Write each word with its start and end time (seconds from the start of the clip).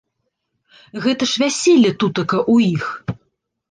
Гэта 1.05 1.23
ж 1.33 1.43
вяселле 1.43 1.95
тутака 2.01 2.37
ў 2.53 2.77
іх. 2.77 2.85